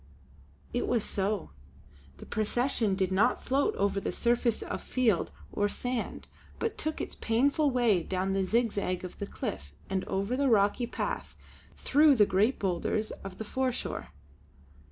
[0.73, 1.51] It was so.
[2.17, 6.27] The procession did not float over the surface of field or sand,
[6.57, 10.87] but took its painful way down the zigzag of the cliff and over the rocky
[10.87, 11.35] path
[11.77, 14.07] through the great boulders of the foreshore.